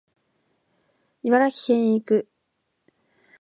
[1.21, 2.27] 茨城県へ行く